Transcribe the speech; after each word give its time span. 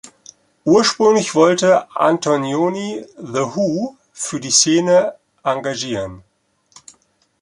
Ursprünglich 0.65 1.35
wollte 1.35 1.95
Antonioni 1.95 3.05
"The 3.19 3.41
Who" 3.53 3.97
für 4.11 4.39
die 4.39 4.49
Szene 4.49 5.13
engagieren. 5.43 6.23